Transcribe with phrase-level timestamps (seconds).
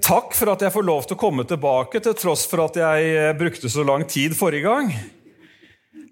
[0.00, 3.08] Takk for at jeg får lov til å komme tilbake, til tross for at jeg
[3.12, 4.88] eh, brukte så lang tid forrige gang.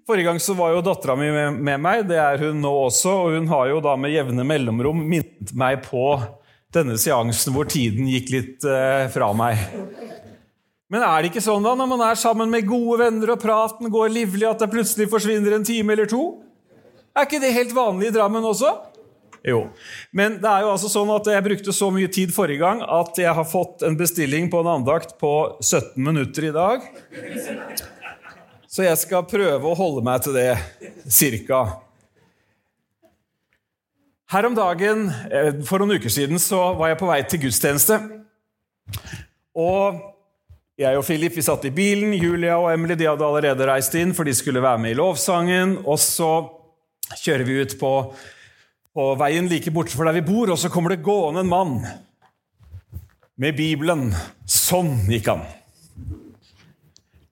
[0.05, 3.15] Forrige gang så var jo dattera mi med meg, det er hun nå også.
[3.23, 6.13] Og hun har jo da med jevne mellomrom minnet meg på
[6.71, 9.65] denne seansen hvor tiden gikk litt eh, fra meg.
[10.91, 13.89] Men er det ikke sånn da, når man er sammen med gode venner og praten
[13.89, 16.25] går livlig, at det plutselig forsvinner en time eller to?
[17.17, 18.75] Er ikke det helt vanlig i Drammen også?
[19.41, 19.61] Jo.
[20.13, 23.17] Men det er jo altså sånn at jeg brukte så mye tid forrige gang at
[23.17, 26.85] jeg har fått en bestilling på en andakt på 17 minutter i dag.
[28.71, 30.51] Så jeg skal prøve å holde meg til det,
[31.09, 31.65] cirka.
[34.31, 37.97] Her om dagen, eh, For noen uker siden så var jeg på vei til gudstjeneste.
[39.57, 39.99] Og
[40.79, 42.13] jeg og Philip vi satt i bilen.
[42.15, 45.81] Julia og Emily de hadde allerede reist inn, for de skulle være med i lovsangen.
[45.83, 46.31] Og så
[47.19, 47.91] kjører vi ut på
[48.95, 51.77] på veien like borte for der vi bor, og så kommer det gående en mann
[53.39, 54.11] med Bibelen.
[54.45, 55.45] Sånn gikk han.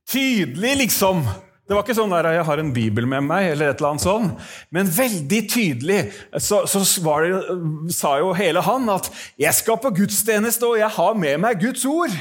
[0.09, 1.21] Tydelig, liksom.
[1.69, 4.01] Det var ikke sånn der 'jeg har en bibel med meg', eller et eller annet
[4.01, 4.41] sånn.
[4.71, 10.65] Men veldig tydelig så, så det, sa jo hele han at 'jeg skal på gudstjeneste,
[10.65, 12.17] og jeg har med meg Guds ord'.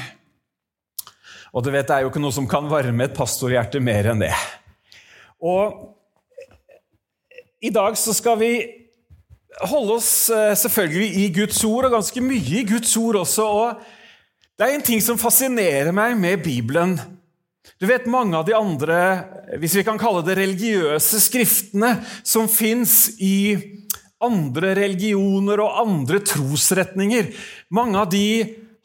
[1.51, 4.19] Og du vet, det er jo ikke noe som kan varme et pastorhjerte mer enn
[4.19, 4.35] det.
[5.41, 5.95] Og
[7.61, 8.51] i dag så skal vi
[9.69, 13.45] holde oss eh, selvfølgelig i Guds ord, og ganske mye i Guds ord også.
[13.45, 13.81] og
[14.57, 16.97] Det er en ting som fascinerer meg med Bibelen.
[17.79, 18.99] Du vet Mange av de andre
[19.59, 21.95] hvis vi kan kalle det religiøse skriftene
[22.27, 23.55] som fins i
[24.19, 27.29] andre religioner og andre trosretninger,
[27.71, 28.25] mange av de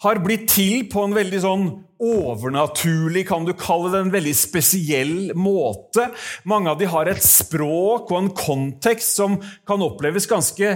[0.05, 1.67] har blitt til på en veldig sånn
[2.05, 6.11] overnaturlig, kan du kalle det, en veldig spesiell måte.
[6.49, 9.39] Mange av de har et språk og en kontekst som
[9.69, 10.75] kan oppleves ganske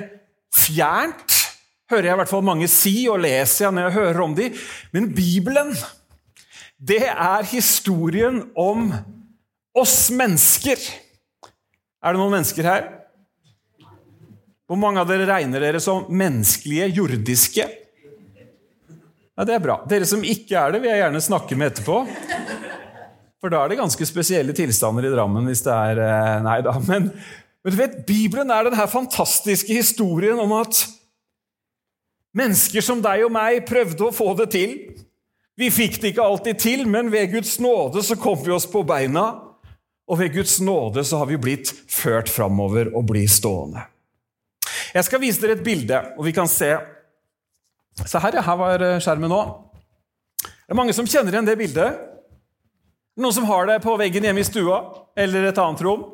[0.55, 1.37] fjernt.
[1.89, 4.49] Hører jeg i hvert fall mange si, og leser jeg når jeg hører om de.
[4.93, 5.73] Men Bibelen,
[6.79, 8.91] det er historien om
[9.77, 10.81] oss mennesker.
[11.99, 12.89] Er det noen mennesker her?
[14.69, 17.65] Hvor mange av dere regner dere som menneskelige, jordiske?
[19.39, 19.77] Ja, Det er bra.
[19.87, 22.01] Dere som ikke er det, vil jeg gjerne snakke med etterpå.
[23.39, 26.73] For da er det ganske spesielle tilstander i Drammen hvis det er eh, Nei da.
[26.89, 27.13] Men,
[27.63, 30.81] men du vet, Bibelen er denne fantastiske historien om at
[32.35, 34.75] mennesker som deg og meg prøvde å få det til.
[35.59, 38.83] Vi fikk det ikke alltid til, men ved Guds nåde så kom vi oss på
[38.91, 39.29] beina.
[40.11, 43.87] Og ved Guds nåde så har vi blitt ført framover og blir stående.
[44.97, 46.75] Jeg skal vise dere et bilde, og vi kan se
[48.05, 48.45] Se her, ja.
[48.47, 49.41] Her var eh, skjermen nå.
[50.39, 52.05] Det er mange som kjenner igjen det bildet.
[53.19, 54.79] Noen som har det på veggen hjemme i stua
[55.19, 56.05] eller et annet rom.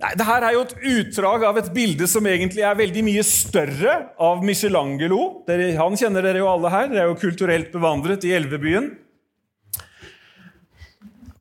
[0.00, 3.94] Nei, Dette er jo et utdrag av et bilde som egentlig er veldig mye større,
[4.18, 5.44] av Michelangelo.
[5.46, 6.88] han kjenner dere jo alle her.
[6.88, 8.90] Dere er jo kulturelt bevandret i Elvebyen.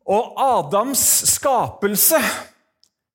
[0.03, 1.01] Og Adams
[1.31, 2.19] skapelse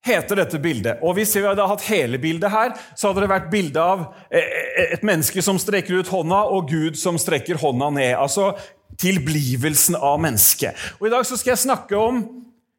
[0.08, 1.02] heter dette bildet.
[1.04, 4.42] Og Hvis vi hadde hatt hele bildet her, så hadde det vært bilde av eh,
[4.42, 8.14] eh, et menneske som strekker ut hånda, og Gud som strekker hånda ned.
[8.18, 8.52] Altså
[8.98, 10.74] tilblivelsen av mennesket.
[10.98, 12.24] Og I dag så skal jeg snakke om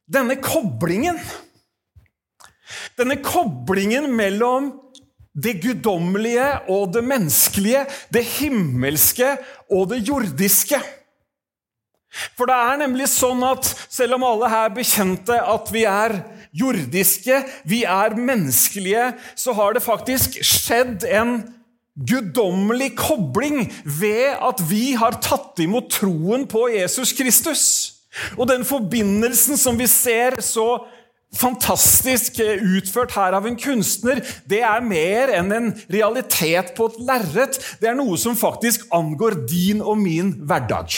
[0.09, 1.19] denne koblingen.
[2.99, 4.73] Denne koblingen mellom
[5.39, 9.35] det guddommelige og det menneskelige, det himmelske
[9.71, 10.79] og det jordiske.
[12.37, 16.17] For det er nemlig sånn at selv om alle her bekjente at vi er
[16.55, 21.41] jordiske, vi er menneskelige, så har det faktisk skjedd en
[21.99, 27.65] guddommelig kobling ved at vi har tatt imot troen på Jesus Kristus.
[28.37, 30.85] Og den forbindelsen som vi ser så
[31.35, 37.59] fantastisk utført her av en kunstner, det er mer enn en realitet på et lerret.
[37.81, 40.97] Det er noe som faktisk angår din og min hverdag.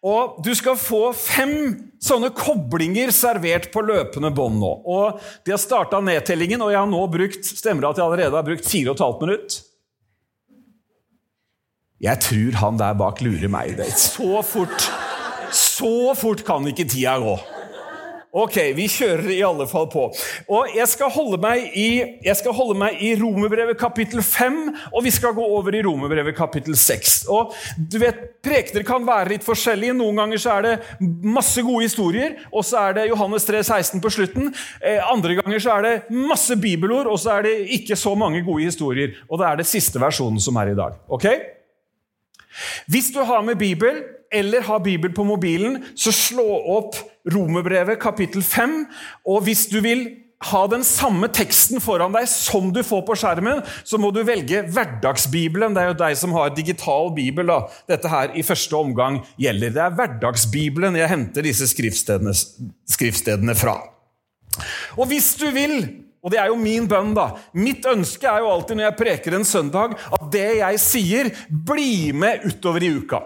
[0.00, 1.52] Og Du skal få fem
[2.00, 4.70] sånne koblinger servert på løpende bånd nå.
[4.88, 8.46] Og De har starta nedtellingen, og jeg har nå brukt stemmer at jeg allerede har
[8.46, 9.60] brukt 4,5 minutt.
[12.00, 13.76] Jeg tror han der bak lurer meg.
[13.76, 13.90] Det.
[13.92, 14.88] Så fort
[15.52, 17.34] Så fort kan ikke tida gå.
[18.30, 20.04] Ok, vi kjører i alle fall på.
[20.54, 21.88] Og Jeg skal holde meg i,
[22.22, 22.36] jeg
[22.78, 24.60] meg i Romerbrevet kapittel 5,
[24.94, 27.26] og vi skal gå over i Romerbrevet kapittel 6.
[27.26, 27.50] Og
[27.90, 29.96] du vet, Prekener kan være litt forskjellige.
[29.98, 34.00] Noen ganger så er det masse gode historier, og så er det Johannes 3, 16
[34.00, 34.54] på slutten.
[34.78, 38.44] Eh, andre ganger så er det masse bibelord, og så er det ikke så mange
[38.46, 39.18] gode historier.
[39.26, 41.02] Og det er det siste versjonen som er i dag.
[41.10, 41.26] Ok?
[42.86, 46.46] Hvis du har med Bibel, eller har Bibel på mobilen, så slå
[46.78, 46.94] opp
[47.30, 48.82] Romerbrevet kapittel 5.
[49.30, 50.08] Og hvis du vil
[50.48, 54.62] ha den samme teksten foran deg som du får på skjermen, så må du velge
[54.72, 55.76] Hverdagsbibelen.
[55.76, 57.60] Det er jo deg som har digital bibel da.
[57.90, 59.74] dette her i første omgang gjelder.
[59.76, 62.32] Det er Hverdagsbibelen jeg henter disse skriftstedene,
[62.88, 63.76] skriftstedene fra.
[64.96, 65.82] Og hvis du vil
[66.20, 67.30] og det er jo min bønn, da.
[67.56, 72.12] Mitt ønske er jo alltid når jeg preker en søndag, at det jeg sier, blir
[72.12, 73.22] med utover i uka.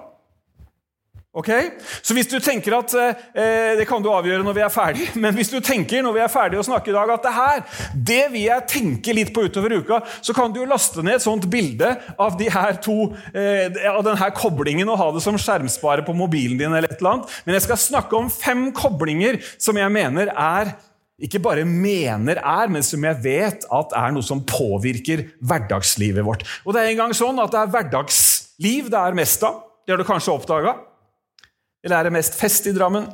[1.35, 1.51] Ok?
[1.99, 5.35] Så hvis du tenker at eh, Det kan du avgjøre når vi er ferdig, men
[5.35, 7.65] hvis du tenker når vi er ferdige å snakke i dag at det her,
[8.11, 11.27] det vil jeg tenke litt på utover uka, så kan du jo laste ned et
[11.27, 12.47] sånt bilde av de
[12.85, 16.71] to, eh, av denne koblingen og ha det som skjermspare på mobilen din.
[16.71, 17.37] eller et eller annet.
[17.45, 20.77] Men jeg skal snakke om fem koblinger som jeg mener er
[21.25, 26.47] ikke bare mener er, men som jeg vet at er noe som påvirker hverdagslivet vårt.
[26.63, 29.63] Og det er en gang sånn at det er hverdagsliv det er mest av.
[29.85, 30.79] Det har du kanskje oppdaga?
[31.85, 33.07] Eller er det mest fest i Drammen?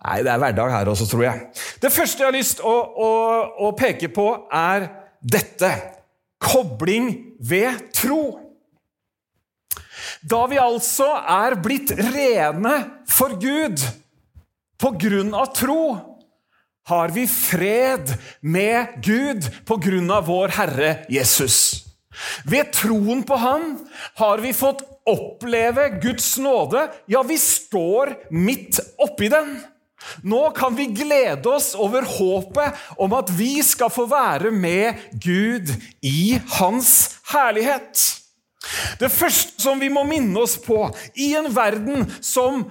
[0.00, 1.48] Nei, det er hverdag her også, tror jeg.
[1.82, 3.10] Det første jeg har lyst å, å,
[3.68, 4.88] å peke på, er
[5.20, 5.70] dette.
[6.40, 7.10] Kobling
[7.44, 8.22] ved tro.
[10.24, 12.78] Da vi altså er blitt rene
[13.08, 13.84] for Gud
[14.80, 15.82] på grunn av tro,
[16.88, 21.84] har vi fred med Gud på grunn av vår Herre Jesus.
[22.48, 23.76] Ved troen på Han
[24.18, 26.88] har vi fått oppleve Guds nåde.
[27.06, 29.58] Ja, vi står midt oppi den.
[30.24, 35.72] Nå kan vi glede oss over håpet om at vi skal få være med Gud
[36.00, 38.00] i Hans herlighet.
[39.00, 40.86] Det første som vi må minne oss på
[41.16, 42.64] i en verden som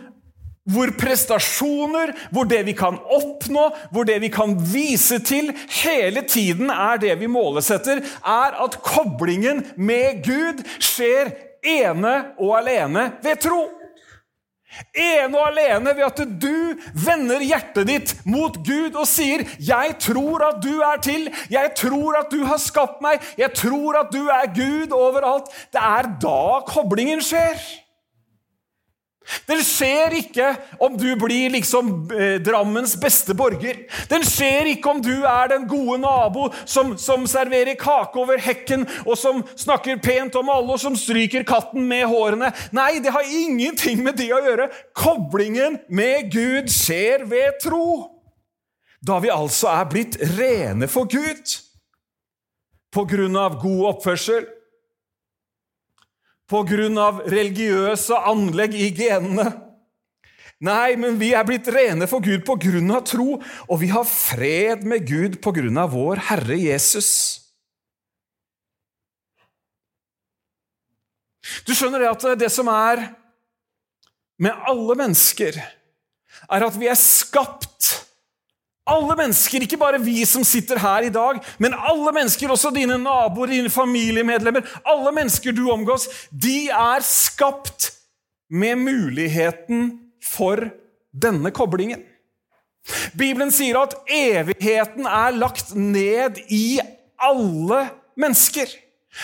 [0.69, 5.49] hvor prestasjoner, hvor det vi kan oppnå, hvor det vi kan vise til,
[5.81, 11.33] hele tiden er det vi målesetter, er at koblingen med Gud skjer
[11.63, 13.67] ene og alene ved tro.
[14.93, 20.45] Ene og alene ved at du vender hjertet ditt mot Gud og sier 'Jeg tror
[20.45, 21.29] at du er til.
[21.49, 23.19] Jeg tror at du har skapt meg.
[23.37, 27.57] Jeg tror at du er Gud overalt.' Det er da koblingen skjer.
[29.49, 30.49] Den skjer ikke
[30.81, 33.83] om du blir liksom eh, Drammens beste borger.
[34.09, 38.87] Den skjer ikke om du er den gode nabo som, som, serverer kake over hekken,
[39.05, 42.51] og som snakker pent om alle, og som stryker katten med hårene.
[42.75, 44.69] Nei, det har ingenting med det å gjøre.
[44.97, 47.85] Koblingen med Gud skjer ved tro.
[49.05, 51.57] Da vi altså er blitt rene for Gud
[52.89, 54.47] på grunn av god oppførsel
[56.49, 57.09] pga.
[57.29, 59.49] religiøse anlegg i genene.
[60.59, 63.01] Nei, men vi er blitt rene for Gud pga.
[63.07, 65.85] tro, og vi har fred med Gud pga.
[65.87, 67.45] vår Herre Jesus.
[71.65, 73.07] Du skjønner det at det som er
[74.39, 75.55] med alle mennesker,
[76.49, 77.68] er at vi er skapt
[78.89, 82.97] alle mennesker, ikke bare vi som sitter her i dag, men alle mennesker, også dine
[83.01, 87.91] naboer, dine familiemedlemmer, alle mennesker du omgås, de er skapt
[88.49, 89.91] med muligheten
[90.25, 90.69] for
[91.13, 92.03] denne koblingen.
[93.17, 96.79] Bibelen sier at evigheten er lagt ned i
[97.21, 97.83] alle
[98.19, 98.71] mennesker.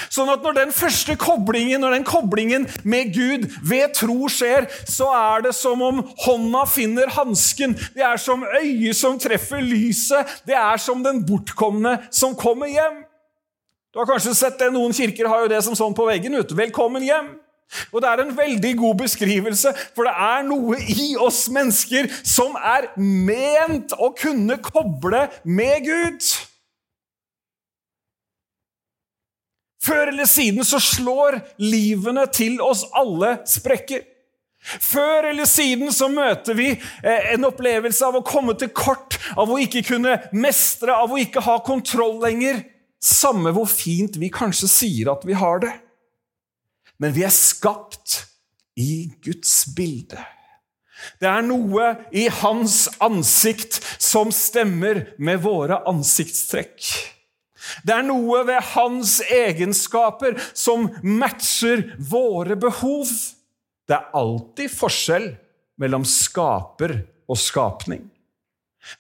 [0.10, 5.12] Sånn at når den første koblingen når den koblingen med Gud ved tro skjer, så
[5.14, 7.78] er det som om hånda finner hansken.
[7.96, 10.40] Det er som øyet som treffer lyset.
[10.48, 13.04] Det er som den bortkomne som kommer hjem.
[13.94, 16.36] Du har kanskje sett det, Noen kirker har jo det som sånn på veggen.
[16.36, 16.58] ute.
[16.58, 17.30] Velkommen hjem.
[17.94, 22.56] Og Det er en veldig god beskrivelse, for det er noe i oss mennesker som
[22.60, 26.28] er ment å kunne koble med Gud.
[29.86, 34.04] Før eller siden så slår livene til oss alle sprekker.
[34.66, 39.52] Før eller siden så møter vi eh, en opplevelse av å komme til kort, av
[39.52, 42.64] å ikke kunne mestre, av å ikke ha kontroll lenger.
[42.98, 45.74] Samme hvor fint vi kanskje sier at vi har det.
[46.98, 48.24] Men vi er skapt
[48.80, 50.18] i Guds bilde.
[51.22, 56.88] Det er noe i hans ansikt som stemmer med våre ansiktstrekk.
[57.86, 63.10] Det er noe ved hans egenskaper som matcher våre behov.
[63.86, 65.30] Det er alltid forskjell
[65.82, 68.06] mellom skaper og skapning.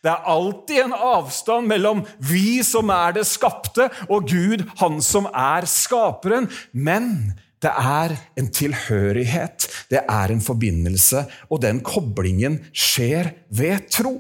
[0.01, 5.27] Det er alltid en avstand mellom vi som er det skapte, og Gud, han som
[5.29, 6.50] er skaperen.
[6.74, 14.17] Men det er en tilhørighet, det er en forbindelse, og den koblingen skjer ved tro.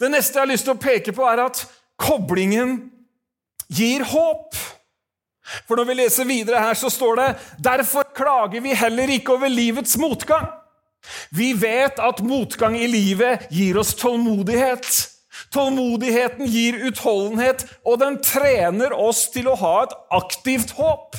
[0.00, 1.66] Det neste jeg har lyst til å peke på, er at
[2.00, 2.78] Koblingen
[3.72, 4.56] gir håp.
[5.66, 7.28] For når vi leser videre her, så står det
[7.62, 10.48] derfor klager vi heller ikke over livets motgang.
[11.30, 14.88] Vi vet at motgang i livet gir oss tålmodighet.
[15.54, 21.14] Tålmodigheten gir utholdenhet, og den trener oss til å ha et aktivt håp.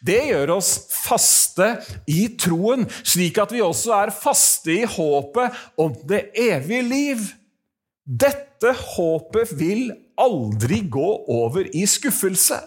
[0.00, 1.68] Det gjør oss faste
[2.08, 7.26] i troen, slik at vi også er faste i håpet om det evige liv.
[8.06, 12.58] Dette håpet vil aldri gå over i skuffelse.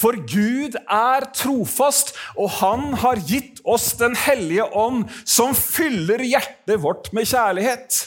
[0.00, 6.82] For Gud er trofast, og Han har gitt oss Den hellige ånd, som fyller hjertet
[6.82, 8.00] vårt med kjærlighet.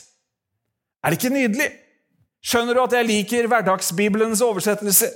[1.03, 1.69] Er det ikke nydelig?
[2.43, 5.13] Skjønner du at jeg liker hverdagsbibelens oversettelser?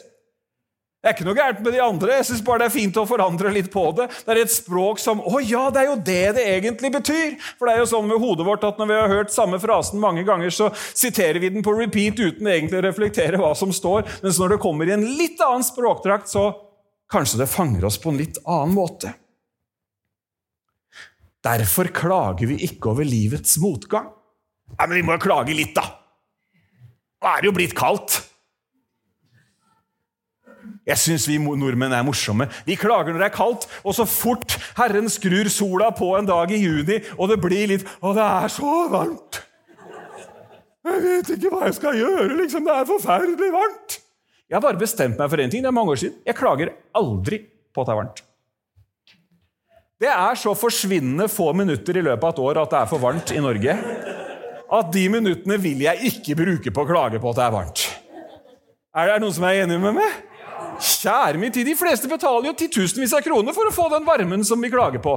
[1.07, 3.05] Det er ikke noe gærent med de andre, jeg synes bare det er fint å
[3.07, 4.09] forandre litt på det.
[4.27, 7.37] Det er et språk som Å ja, det er jo det det egentlig betyr!
[7.55, 10.03] For det er jo sånn med hodet vårt at når vi har hørt samme frasen
[10.03, 14.03] mange ganger, så siterer vi den på repeat uten egentlig å reflektere hva som står.
[14.19, 16.49] Mens når det kommer i en litt annen språkdrakt, så
[17.07, 19.15] kanskje det fanger oss på en litt annen måte.
[21.47, 24.11] Derfor klager vi ikke over livets motgang.
[24.75, 25.87] Nei, men vi må jo klage litt, da!
[27.23, 28.25] Nå er det jo blitt kaldt.
[30.88, 32.48] Jeg syns vi nordmenn er morsomme.
[32.67, 36.51] Vi klager når det er kaldt, og så fort Herren skrur sola på en dag
[36.56, 39.41] i juni, og det blir litt Å, det er så varmt!
[40.88, 42.63] Jeg vet ikke hva jeg skal gjøre, liksom.
[42.63, 43.98] Det er forferdelig varmt.
[44.48, 45.65] Jeg har bare bestemt meg for én ting.
[45.65, 46.22] Det er mange år siden.
[46.24, 47.41] Jeg klager aldri
[47.75, 48.22] på at det er varmt.
[49.98, 53.01] Det er så forsvinnende få minutter i løpet av et år at det er for
[53.01, 53.75] varmt i Norge,
[54.77, 57.86] at de minuttene vil jeg ikke bruke på å klage på at det er varmt.
[58.98, 60.20] Er det noen som er enig med meg?
[60.79, 64.46] Kjære min tid, de fleste betaler jo titusenvis av kroner for å få den varmen
[64.46, 65.15] som vi klager på.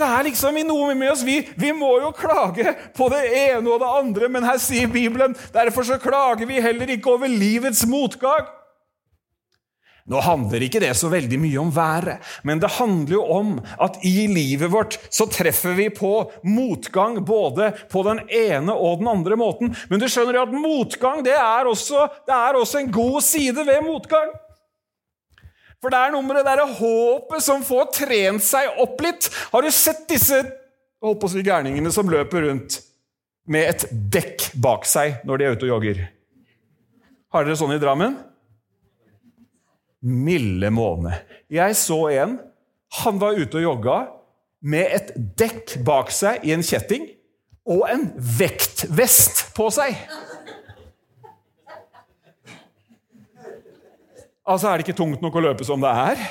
[0.00, 1.24] Det er liksom noe med oss.
[1.26, 5.36] Vi, vi må jo klage på det ene og det andre, men her sier Bibelen
[5.52, 8.48] derfor så klager vi heller ikke over livets motgang.
[10.10, 14.00] Nå handler ikke det så veldig mye om været, men det handler jo om at
[14.06, 16.12] i livet vårt så treffer vi på
[16.42, 19.70] motgang både på den ene og den andre måten.
[19.90, 23.66] Men du skjønner jo at motgang det er, også, det er også en god side
[23.66, 24.32] ved motgang.
[25.80, 29.30] For det er noe med det derre håpet som får trent seg opp litt.
[29.54, 30.42] Har du sett disse
[31.00, 32.80] holdt på å gærningene som løper rundt
[33.50, 36.02] med et dekk bak seg når de er ute og jogger?
[37.30, 38.18] Har dere sånn i Drammen?
[40.00, 41.20] Milde måne.
[41.52, 42.38] Jeg så en.
[43.04, 43.96] Han var ute og jogga
[44.60, 47.06] med et dekk bak seg i en kjetting
[47.70, 49.96] og en vektvest på seg.
[54.50, 56.22] Altså, er det ikke tungt nok å løpe som det er?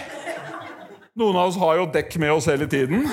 [1.20, 3.06] Noen av oss har jo dekk med oss hele tiden.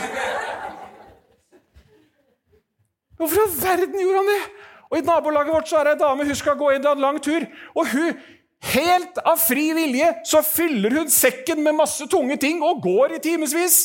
[3.16, 4.40] Hvorfor i all verden gjorde han det?
[4.86, 7.16] Og I nabolaget vårt så er det ei dame hun skal gå inn en lang
[7.22, 7.46] tur.
[7.74, 8.18] Og hun
[8.64, 13.22] Helt av fri vilje så fyller hun sekken med masse tunge ting og går i
[13.22, 13.80] timevis.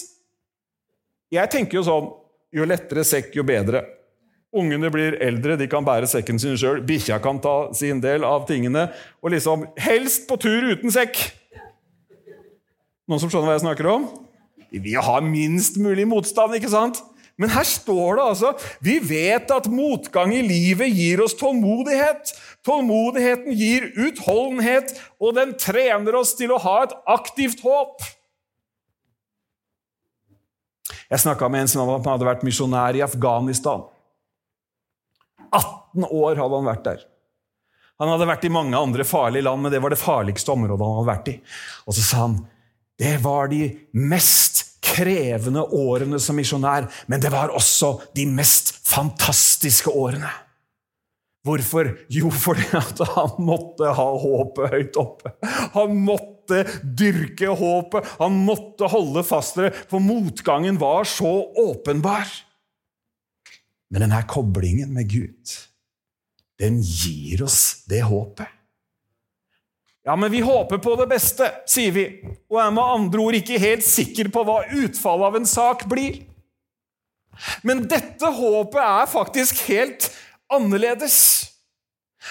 [1.32, 2.10] Jeg tenker jo sånn
[2.52, 3.86] Jo lettere sekk, jo bedre.
[4.52, 6.82] Ungene blir eldre, de kan bære sekken sin sjøl.
[6.84, 8.90] Bikkja kan ta sin del av tingene.
[9.24, 11.16] Og liksom helst på tur uten sekk.
[13.08, 14.10] Noen som skjønner hva jeg snakker om?
[14.68, 17.00] Vi vil ha minst mulig motstand, ikke sant?
[17.42, 18.54] Men her står det altså
[18.86, 22.34] Vi vet at motgang i livet gir oss tålmodighet.
[22.68, 28.06] Tålmodigheten gir utholdenhet, og den trener oss til å ha et aktivt håp.
[31.10, 33.88] Jeg snakka med en som hadde vært misjonær i Afghanistan.
[35.52, 37.02] 18 år hadde han vært der.
[38.02, 41.00] Han hadde vært i mange andre farlige land, men det var det farligste området han
[41.00, 41.36] hadde vært i.
[41.86, 42.42] Og så sa han
[43.02, 43.66] det var de
[43.98, 50.30] mest krevende årene som misjonær, men det var også de mest fantastiske årene.
[51.48, 51.88] Hvorfor?
[52.14, 52.68] Jo, fordi
[53.16, 55.34] han måtte ha håpet høyt oppe.
[55.74, 61.32] Han måtte dyrke håpet, han måtte holde fast ved det, for motgangen var så
[61.64, 62.30] åpenbar.
[63.92, 65.58] Men denne koblingen med Gud,
[66.62, 68.61] den gir oss det håpet.
[70.06, 72.06] Ja, men vi håper på det beste, sier vi,
[72.50, 76.24] og er med andre ord ikke helt sikker på hva utfallet av en sak blir.
[77.66, 80.10] Men dette håpet er faktisk helt
[80.52, 81.18] annerledes.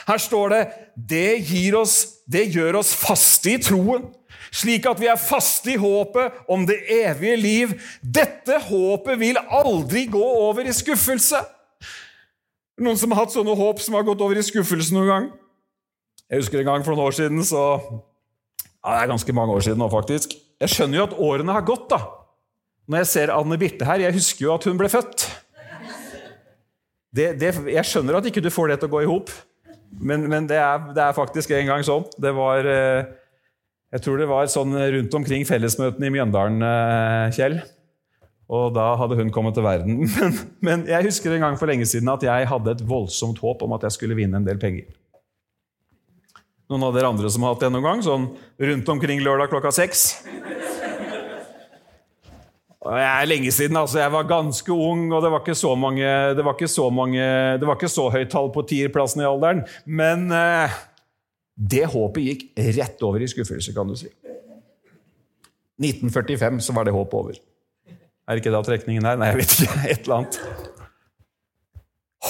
[0.06, 0.62] Her står det
[1.10, 4.08] det, oss, det gjør oss faste i troen,
[4.50, 7.74] slik at vi er faste i håpet om det evige liv.
[8.02, 11.38] Dette håpet vil aldri gå over i skuffelse.
[12.80, 15.30] Noen som har hatt sånne håp som har gått over i skuffelse noen gang?
[16.30, 19.64] Jeg husker en gang for noen år siden så ja, Det er ganske mange år
[19.66, 20.36] siden nå, faktisk.
[20.60, 21.98] Jeg skjønner jo at årene har gått, da.
[22.90, 24.02] Når jeg ser Anne Birte her.
[24.06, 25.26] Jeg husker jo at hun ble født.
[27.10, 29.32] Det, det, jeg skjønner at ikke du får det til å gå i hop,
[29.98, 32.06] men, men det, er, det, er, faktisk en gang sånn.
[32.22, 33.08] Det var eh,
[33.90, 37.58] Jeg tror det var sånn rundt omkring fellesmøtene i Mjøndalen, eh, Kjell.
[38.50, 40.04] Og da hadde hun kommet til verden.
[40.14, 43.62] Men, men jeg husker en gang for lenge siden at jeg hadde et voldsomt håp
[43.66, 44.88] om at jeg skulle vinne en del penger.
[46.70, 48.02] Noen av dere andre som har hatt det noen gang?
[48.06, 48.28] Sånn
[48.62, 50.20] rundt omkring lørdag klokka seks?
[52.80, 53.76] Jeg er lenge siden.
[53.76, 56.06] altså Jeg var ganske ung, og det var ikke så mange
[56.38, 57.26] Det var ikke så, mange,
[57.60, 59.64] det var ikke så høyt tall på tierplassen i alderen.
[59.84, 60.78] Men eh,
[61.58, 62.46] det håpet gikk
[62.78, 64.08] rett over i skuffelse, kan du si.
[65.80, 67.38] 1945 så var det håpet over.
[68.30, 69.18] Er det ikke da trekningen her?
[69.18, 69.78] Nei, jeg vet ikke.
[69.90, 70.40] Et eller annet.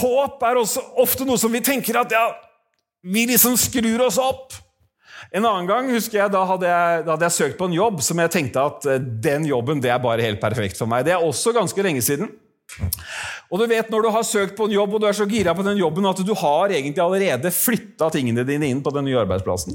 [0.00, 2.24] Håp er også ofte noe som vi tenker at ja,
[3.02, 4.54] vi liksom skrur oss opp.
[5.30, 8.00] En annen gang husker jeg, da hadde jeg, da hadde jeg søkt på en jobb
[8.02, 11.04] som jeg tenkte at eh, den jobben det er bare helt perfekt for meg.
[11.06, 12.32] Det er også ganske lenge siden.
[13.50, 15.54] Og du vet Når du har søkt på en jobb og du er så gira
[15.58, 19.18] på den jobben at du har egentlig allerede flytta tingene dine inn på den nye
[19.24, 19.74] arbeidsplassen.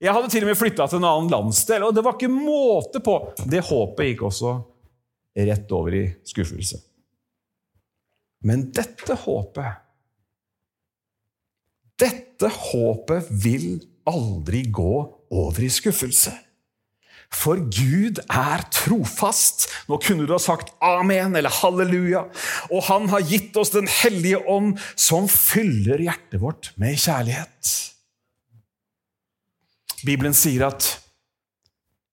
[0.00, 3.02] Jeg hadde til og med flytta til en annen landsdel, og det var ikke måte
[3.04, 3.18] på.
[3.44, 4.54] Det håpet gikk også
[5.36, 6.80] rett over i skuffelse.
[8.48, 9.89] Men dette håpet
[12.00, 14.94] Dette håpet vil aldri gå
[15.30, 16.32] over i skuffelse.
[17.30, 19.68] For Gud er trofast.
[19.86, 22.24] Nå kunne du ha sagt amen eller halleluja.
[22.72, 27.76] Og han har gitt oss Den hellige ånd, som fyller hjertet vårt med kjærlighet.
[30.02, 30.88] Bibelen sier at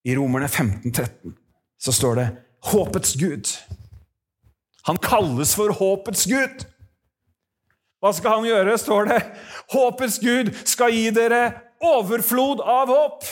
[0.08, 1.34] i Romerne 15, 13,
[1.80, 2.28] så står det
[2.70, 3.50] håpets Gud.
[4.88, 6.64] Han kalles for håpets Gud.
[8.08, 9.18] Hva skal han gjøre, står det?
[9.74, 11.42] Håpets Gud skal gi dere
[11.84, 13.26] overflod av håp.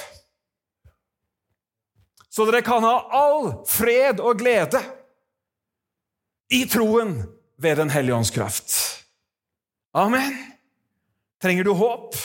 [2.28, 4.82] Så dere kan ha all fred og glede
[6.52, 7.22] i troen
[7.56, 8.76] ved Den hellige ånds kraft.
[9.96, 10.36] Amen.
[11.40, 12.20] Trenger du håp?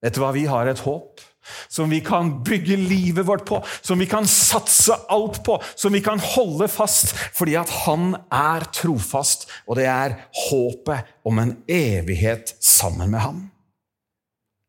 [0.00, 1.20] Vet du hva, vi har et håp
[1.68, 6.02] som vi kan bygge livet vårt på, som vi kan satse alt på, som vi
[6.04, 12.56] kan holde fast, fordi at han er trofast, og det er håpet om en evighet
[12.60, 13.42] sammen med ham.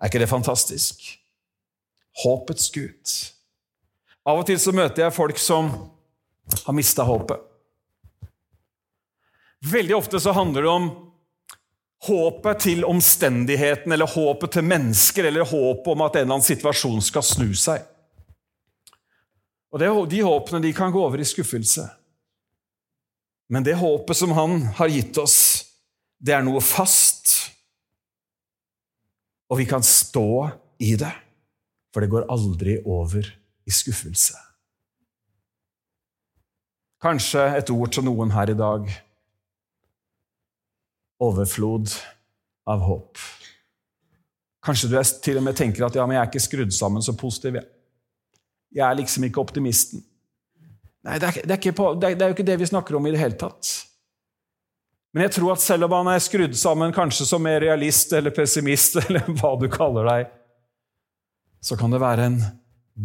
[0.01, 1.01] Er ikke det fantastisk?
[2.23, 3.15] Håpets Gud.
[4.25, 5.71] Av og til så møter jeg folk som
[6.65, 7.41] har mista håpet.
[9.65, 10.87] Veldig ofte så handler det om
[12.05, 17.03] håpet til omstendigheten eller håpet til mennesker eller håpet om at en eller annen situasjon
[17.03, 17.83] skal snu seg.
[19.73, 21.83] Og det, De håpene de kan gå over i skuffelse.
[23.51, 25.37] Men det håpet som han har gitt oss,
[26.17, 27.51] det er noe fast.
[29.51, 30.49] Og vi kan stå
[30.81, 31.11] i det,
[31.93, 33.27] for det går aldri over
[33.65, 34.37] i skuffelse.
[37.03, 38.87] Kanskje et ord til noen her i dag
[41.23, 41.91] overflod
[42.67, 43.21] av håp.
[44.65, 47.13] Kanskje du til og med tenker at ja, men jeg er ikke skrudd sammen så
[47.17, 47.59] positiv.
[48.75, 50.01] Jeg er liksom ikke optimisten.
[51.05, 52.97] Nei, det er, det, er på, det, er, det er, jo ikke det vi snakker
[52.97, 53.69] om i det hele tatt.
[55.13, 58.33] Men jeg tror at selv om han er skrudd sammen kanskje som mer realist eller
[58.35, 60.31] pessimist, eller hva du kaller deg,
[61.65, 62.39] så kan det være en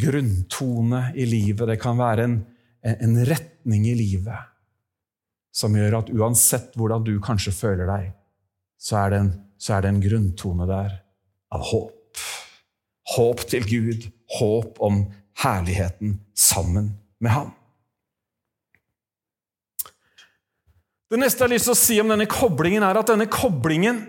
[0.01, 2.41] grunntone i livet, det kan være en,
[2.87, 4.49] en retning i livet
[5.51, 8.11] som gjør at uansett hvordan du kanskje føler deg,
[8.81, 9.31] så er det en,
[9.69, 10.93] er det en grunntone der
[11.55, 12.23] av håp.
[13.17, 14.07] Håp til Gud,
[14.39, 15.03] håp om
[15.43, 17.51] herligheten sammen med ham.
[21.11, 24.05] Det neste jeg har lyst til å si om denne koblingen, er at denne koblingen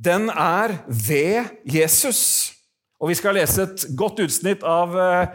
[0.00, 2.54] den er ved Jesus.
[3.00, 5.32] Og Vi skal lese et godt utsnitt av eh,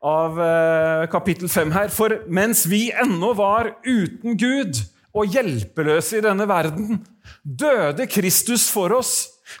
[0.00, 1.92] av eh, kapittel 5 her.
[1.92, 4.80] For mens vi ennå var uten Gud
[5.16, 7.02] og hjelpeløse i denne verden,
[7.42, 9.14] døde Kristus for oss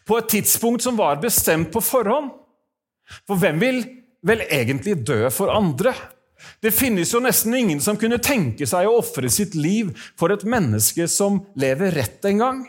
[0.06, 2.30] på et tidspunkt som var bestemt på forhånd.
[3.26, 3.82] For hvem vil
[4.26, 5.94] vel egentlig dø for andre?
[6.62, 10.44] Det finnes jo nesten ingen som kunne tenke seg å ofre sitt liv for et
[10.48, 12.62] menneske som lever rett en gang.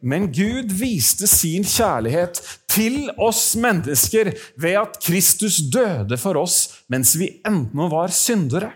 [0.00, 7.14] Men Gud viste sin kjærlighet til oss mennesker ved at Kristus døde for oss mens
[7.18, 8.72] vi ennå var syndere.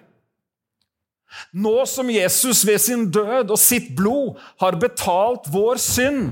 [1.54, 6.30] Nå som Jesus ved sin død og sitt blod har betalt vår synd,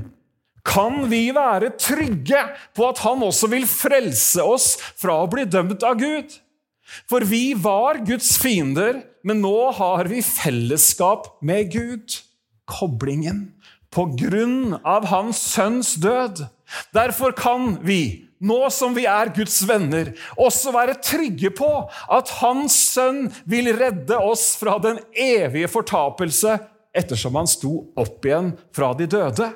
[0.69, 2.41] kan vi være trygge
[2.77, 6.35] på at han også vil frelse oss fra å bli dømt av Gud.
[7.09, 12.19] For vi var Guds fiender, men nå har vi fellesskap med Gud.
[12.69, 13.47] Koblingen
[13.95, 16.45] på grunn av hans sønns død.
[16.95, 21.71] Derfor kan vi, nå som vi er Guds venner, også være trygge på
[22.13, 26.59] at Hans sønn vil redde oss fra den evige fortapelse
[26.99, 29.49] ettersom han sto opp igjen fra de døde.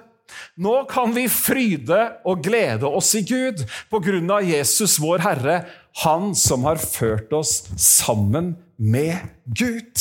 [0.57, 3.61] Nå kan vi fryde og glede oss i Gud
[3.93, 5.63] på grunn av Jesus, vår Herre,
[6.01, 9.93] Han som har ført oss sammen med Gud.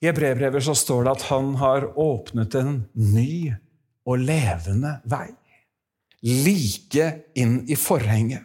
[0.00, 3.52] I Hebreerbrevet så står det at han har åpnet en ny
[4.08, 5.28] og levende vei.
[6.24, 8.44] Like inn i forhenget.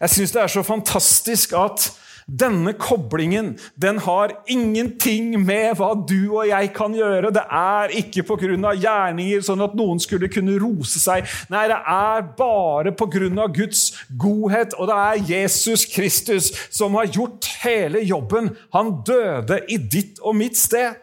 [0.00, 1.88] Jeg syns det er så fantastisk at
[2.26, 7.30] denne koblingen den har ingenting med hva du og jeg kan gjøre.
[7.30, 8.72] Det er ikke pga.
[8.74, 11.26] gjerninger, sånn at noen skulle kunne rose seg.
[11.50, 13.46] Nei, det er bare pga.
[13.46, 18.56] Guds godhet, og det er Jesus Kristus som har gjort hele jobben.
[18.74, 20.98] Han døde i ditt og mitt sted.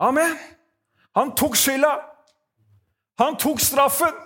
[0.00, 0.34] Amen.
[1.16, 1.94] Han tok skylda.
[3.22, 4.25] Han tok straffen.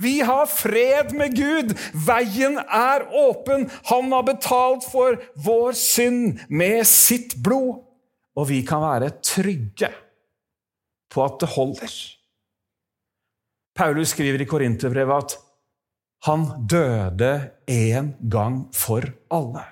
[0.00, 1.74] Vi har fred med Gud.
[2.06, 3.68] Veien er åpen.
[3.90, 7.82] Han har betalt for vår synd med sitt blod.
[8.38, 9.90] Og vi kan være trygge
[11.10, 11.98] på at det holder.
[13.76, 15.36] Paulus skriver i Korinterbrevet at
[16.28, 17.32] han døde
[17.70, 19.64] en gang for alle.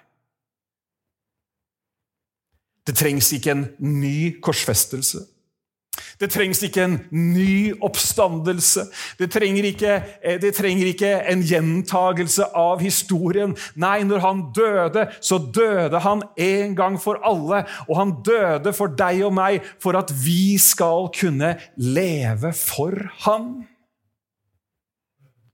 [2.89, 5.21] Det trengs ikke en ny korsfestelse.
[6.19, 8.89] Det trengs ikke en ny oppstandelse.
[9.19, 13.55] Det trenger, ikke, eh, det trenger ikke, en gjentagelse av historien.
[13.79, 17.65] Nei, når han døde, så døde han en gang for alle.
[17.87, 23.69] Og han døde for deg og meg for at vi skal kunne leve for han.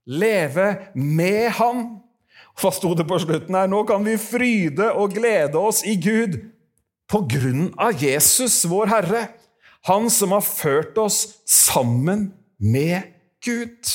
[0.05, 1.85] Leve med han.
[2.57, 3.69] Hva sto det på slutten her?
[3.69, 6.39] Nå kan vi fryde og glede oss i Gud
[7.11, 9.25] på grunn av Jesus, vår Herre.
[9.85, 13.11] Han som har ført oss sammen med
[13.45, 13.91] Gud.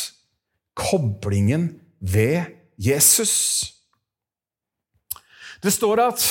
[0.79, 2.45] Koblingen ved
[2.79, 3.75] Jesus.
[5.61, 6.29] Det står at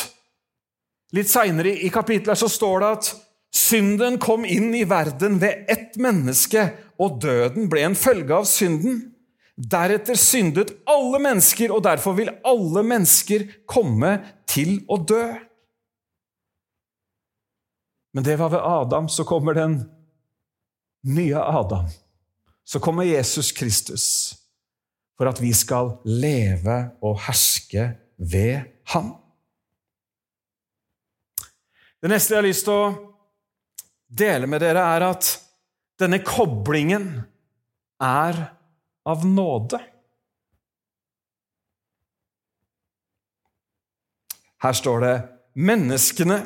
[1.10, 3.08] Litt seinere i kapitlet så står det at
[3.56, 6.68] synden kom inn i verden ved ett menneske,
[7.02, 9.00] og døden ble en følge av synden.
[9.58, 14.20] Deretter syndet alle mennesker, og derfor vil alle mennesker komme
[14.50, 15.24] til å dø.
[18.14, 19.10] Men det var ved Adam.
[19.10, 19.80] Så kommer den
[21.02, 21.86] nye Adam.
[22.64, 24.36] Så kommer Jesus Kristus
[25.18, 28.62] for at vi skal leve og herske ved
[28.94, 29.14] ham.
[32.00, 32.92] Det neste jeg har lyst til å
[34.08, 35.34] dele med dere, er at
[36.00, 37.12] denne koblingen
[38.00, 38.40] er
[39.10, 39.82] av nåde.
[44.64, 45.16] Her står det
[45.56, 46.40] 'menneskene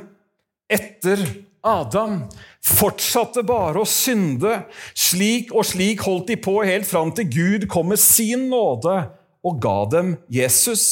[0.70, 1.22] etter
[1.64, 2.26] Adam
[2.64, 4.66] fortsatte bare å synde.
[4.96, 8.98] Slik og slik holdt de på helt fram til Gud kom med sin nåde
[9.44, 10.86] og ga dem Jesus.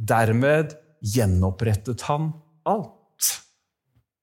[0.00, 0.72] Dermed
[1.04, 2.32] gjenopprettet han
[2.68, 3.28] alt.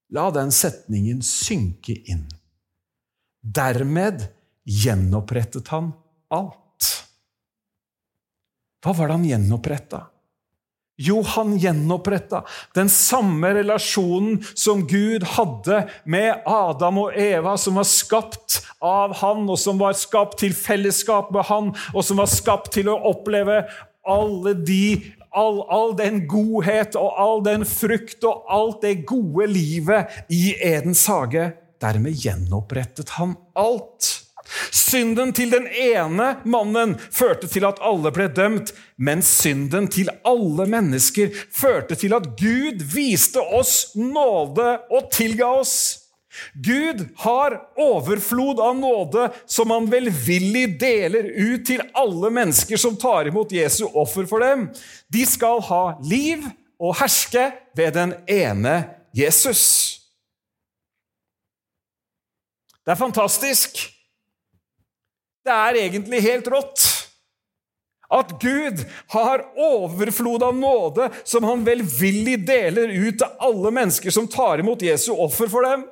[0.09, 2.25] La den setningen synke inn.
[3.45, 4.25] Dermed
[4.65, 5.93] gjenopprettet han
[6.33, 6.87] alt.
[8.79, 10.07] Hva var det han gjenoppretta?
[10.99, 12.41] Jo, han gjenoppretta
[12.75, 19.45] den samme relasjonen som Gud hadde med Adam og Eva, som var skapt av han,
[19.47, 23.63] og som var skapt til fellesskap med han, og som var skapt til å oppleve
[24.07, 24.83] alle de
[25.29, 31.03] All, all, den godhet og all den frukt og alt det gode livet i Edens
[31.05, 31.51] hage.
[31.77, 34.18] Dermed gjenopprettet han alt.
[34.71, 40.65] Synden til den ene mannen førte til at alle ble dømt, mens synden til alle
[40.69, 45.75] mennesker førte til at Gud viste oss nåde og tilga oss.
[46.53, 53.27] Gud har overflod av nåde som han velvillig deler ut til alle mennesker som tar
[53.29, 54.67] imot Jesu offer for dem.
[55.09, 56.45] De skal ha liv
[56.79, 58.83] og herske ved den ene
[59.17, 59.65] Jesus.
[62.85, 63.81] Det er fantastisk.
[65.49, 66.87] Det er egentlig helt rått.
[68.09, 68.81] At Gud
[69.13, 74.85] har overflod av nåde som han velvillig deler ut til alle mennesker som tar imot
[74.85, 75.85] Jesu offer for dem.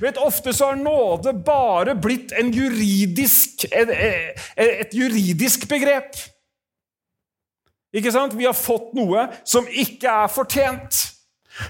[0.00, 3.92] Vet, Ofte så har nåde bare blitt juridisk, et,
[4.56, 6.16] et juridisk begrep.
[7.92, 8.36] Ikke sant?
[8.36, 11.00] Vi har fått noe som ikke er fortjent.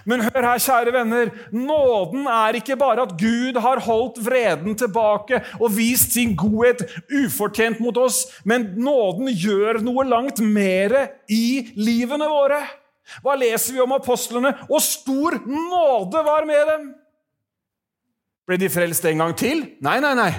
[0.07, 1.33] Men hør her, kjære venner.
[1.55, 6.85] Nåden er ikke bare at Gud har holdt vreden tilbake og vist sin godhet
[7.23, 10.95] ufortjent mot oss, men nåden gjør noe langt mer
[11.31, 12.62] i livene våre.
[13.25, 14.55] Hva leser vi om apostlene?
[14.71, 16.88] Og stor nåde var med dem.
[18.47, 19.66] Ble de frelst en gang til?
[19.83, 20.33] Nei, nei, nei.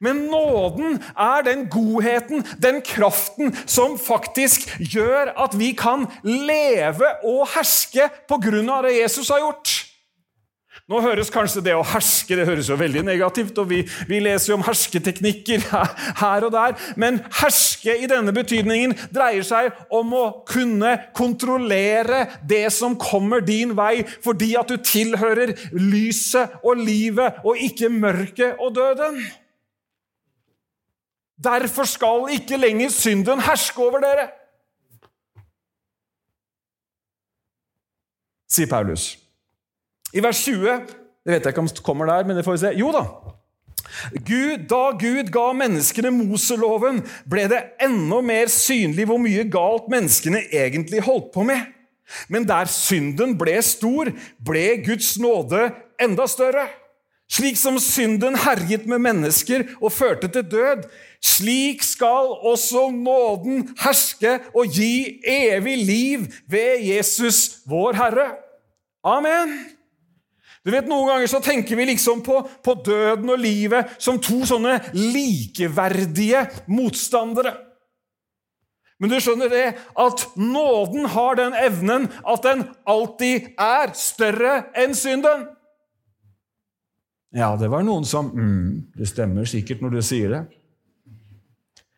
[0.00, 7.46] Men nåden er den godheten, den kraften, som faktisk gjør at vi kan leve og
[7.54, 9.74] herske på grunn av det Jesus har gjort.
[10.84, 14.50] Nå høres kanskje det å herske det høres jo veldig negativt og vi, vi leser
[14.50, 15.62] jo om hersketeknikker
[16.22, 16.74] her og der.
[17.00, 23.72] Men herske i denne betydningen dreier seg om å kunne kontrollere det som kommer din
[23.78, 29.22] vei, fordi at du tilhører lyset og livet og ikke mørket og døden.
[31.42, 34.28] Derfor skal ikke lenger synden herske over dere.
[38.50, 39.14] Sier Paulus.
[40.14, 40.86] I vers 20
[41.24, 42.72] Det vet jeg ikke om det kommer der, men det får vi se.
[42.76, 43.02] Jo da.
[44.12, 50.42] Gud, da Gud ga menneskene Moseloven, ble det enda mer synlig hvor mye galt menneskene
[50.52, 51.62] egentlig holdt på med.
[52.28, 54.10] Men der synden ble stor,
[54.44, 55.70] ble Guds nåde
[56.02, 56.66] enda større.
[57.34, 60.84] Slik som synden herjet med mennesker og førte til død,
[61.24, 68.28] slik skal også nåden herske og gi evig liv ved Jesus, vår Herre.
[69.02, 69.56] Amen!
[70.64, 74.46] Du vet, Noen ganger så tenker vi liksom på, på døden og livet som to
[74.48, 77.52] sånne likeverdige motstandere.
[79.02, 79.66] Men du skjønner det
[80.00, 85.48] at nåden har den evnen at den alltid er større enn synden.
[87.34, 90.42] Ja, det var noen som mm, Det stemmer sikkert når du sier det.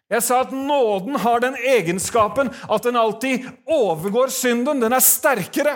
[0.07, 4.81] Jeg sa at nåden har den egenskapen at den alltid overgår synden.
[4.81, 5.75] Den er sterkere.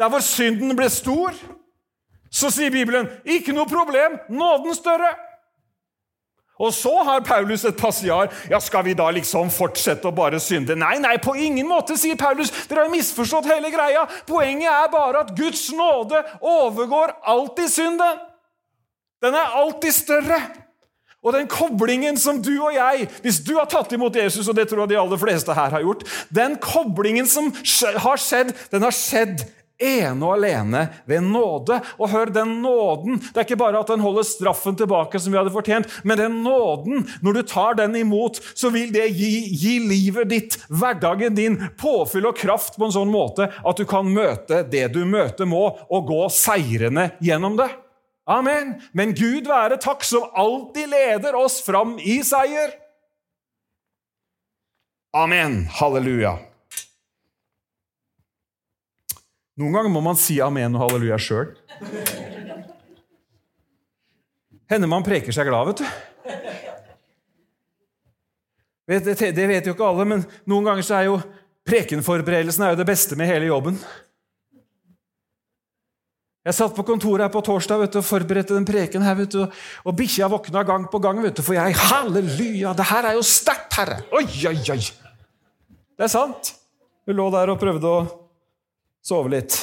[0.00, 1.36] Der hvor synden ble stor,
[2.32, 5.12] så sier Bibelen ikke noe problem, nåden større.
[6.58, 8.30] Og så har Paulus et passiar.
[8.50, 10.76] Ja, Skal vi da liksom fortsette å bare synde?
[10.78, 12.52] Nei, nei, på ingen måte, sier Paulus.
[12.70, 14.06] Dere har misforstått hele greia.
[14.28, 18.22] Poenget er bare at Guds nåde overgår alltid synden.
[19.24, 20.38] Den er alltid større.
[21.24, 24.66] Og den koblingen som du og jeg Hvis du har tatt imot Jesus, og det
[24.68, 27.48] tror jeg de aller fleste her har gjort Den koblingen som
[28.04, 29.46] har skjedd, den har skjedd
[29.82, 31.80] ene og alene ved nåde.
[31.98, 35.38] Og hør, den nåden Det er ikke bare at den holder straffen tilbake, som vi
[35.40, 39.78] hadde fortjent, men den nåden, når du tar den imot, så vil det gi, gi
[39.82, 44.62] livet ditt, hverdagen din, påfyll og kraft på en sånn måte at du kan møte
[44.70, 47.70] det du møte må, og gå seirende gjennom det.
[48.30, 48.78] Amen.
[48.96, 52.72] Men Gud være takk, som alltid leder oss fram i seier.
[55.14, 55.64] Amen.
[55.70, 56.38] Halleluja.
[59.54, 61.52] Noen ganger må man si amen og halleluja sjøl.
[64.70, 65.86] Hender man preker seg glad, vet du.
[68.84, 71.20] Det vet jo ikke alle, men noen ganger så er jo
[71.64, 73.78] prekenforberedelsen er jo det beste med hele jobben.
[76.44, 79.32] Jeg satt på kontoret her på torsdag vet du, og forberedte den preken her, vet
[79.32, 81.22] du, og bikkja våkna gang på gang.
[81.24, 82.74] vet du, For jeg Halleluja!
[82.76, 84.02] Det her er jo sterkt, Herre!
[84.12, 84.82] Oi, oi, oi!
[85.94, 86.52] Det er sant.
[87.06, 88.23] Hun lå der og prøvde å
[89.04, 89.56] Sove litt.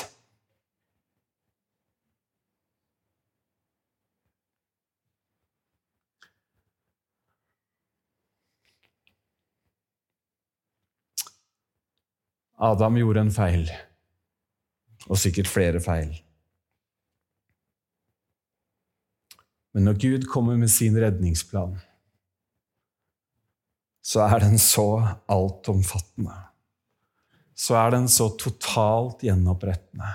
[12.62, 13.64] Adam gjorde en feil,
[15.08, 16.12] og sikkert flere feil.
[19.74, 21.80] Men når Gud kommer med sin redningsplan,
[24.06, 24.86] så er den så
[25.26, 26.51] altomfattende
[27.62, 30.10] så er den så totalt gjenopprettende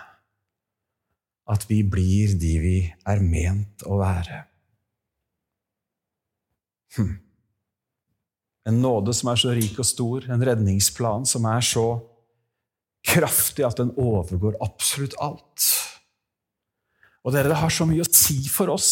[1.46, 4.40] at vi blir de vi er ment å være.
[6.96, 7.12] Hm.
[8.66, 11.87] En nåde som er så rik og stor, en redningsplan som er så
[13.06, 15.68] kraftig at den overgår absolutt alt.
[17.22, 18.90] Og dere, det har så mye å si for oss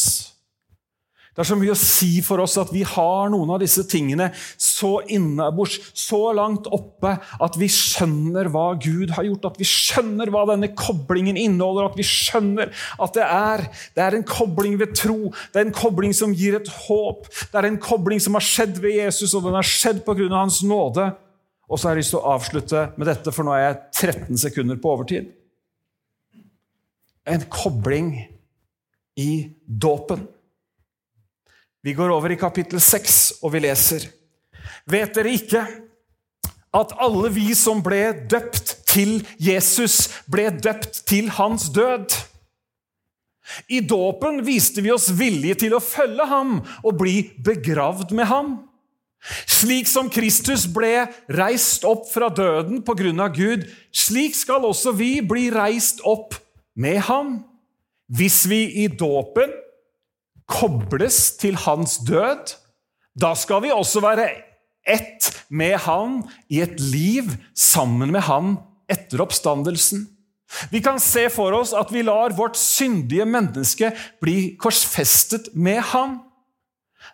[1.34, 4.28] det er så mye å si for oss at vi har noen av disse tingene
[4.60, 10.30] så innabords, så langt oppe, at vi skjønner hva Gud har gjort, at vi skjønner
[10.30, 13.64] hva denne koblingen inneholder, at vi skjønner at det er,
[13.98, 17.58] det er en kobling ved tro, det er en kobling som gir et håp, det
[17.58, 20.30] er en kobling som har skjedd ved Jesus, og den har skjedd pga.
[20.34, 21.10] Hans nåde.
[21.68, 24.40] Og så har jeg lyst til å avslutte med dette, for nå er jeg 13
[24.40, 25.32] sekunder på overtid.
[27.24, 28.12] En kobling
[29.20, 29.30] i
[29.66, 30.26] dåpen.
[31.84, 34.06] Vi går over i kapittel 6, og vi leser.
[34.88, 35.60] Vet dere ikke
[36.74, 42.14] at alle vi som ble døpt til Jesus, ble døpt til hans død?
[43.68, 48.54] I dåpen viste vi oss villige til å følge ham og bli begravd med ham.
[49.44, 51.04] Slik som Kristus ble
[51.36, 56.32] reist opp fra døden på grunn av Gud, slik skal også vi bli reist opp
[56.80, 57.36] med ham.
[58.08, 59.52] Hvis vi i dåpen
[60.50, 62.56] kobles til hans død,
[63.14, 64.28] da skal vi også være
[64.84, 66.18] ett med han
[66.52, 68.56] i et liv sammen med han
[68.90, 70.04] etter oppstandelsen.
[70.70, 73.90] Vi kan se for oss at vi lar vårt syndige menneske
[74.22, 76.18] bli korsfestet med han.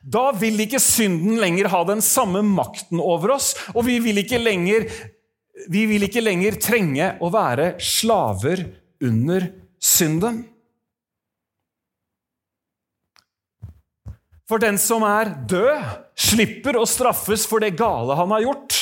[0.00, 4.40] Da vil ikke synden lenger ha den samme makten over oss, og vi vil ikke
[4.40, 4.86] lenger,
[5.70, 8.64] vi vil ikke lenger trenge å være slaver
[9.04, 10.44] under synden.
[14.50, 18.78] For den som er død, slipper å straffes for det gale han har gjort.